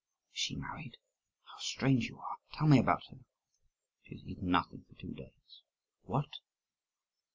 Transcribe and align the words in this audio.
"Is 0.33 0.39
she 0.39 0.55
married? 0.55 0.97
How 1.43 1.57
strange 1.59 2.07
you 2.07 2.17
are! 2.17 2.37
Tell 2.53 2.65
me 2.67 2.79
about 2.79 3.05
her." 3.11 3.19
"She 4.01 4.15
has 4.15 4.25
eaten 4.25 4.49
nothing 4.49 4.83
for 4.89 4.95
two 4.99 5.13
days." 5.13 5.61
"What!" 6.05 6.39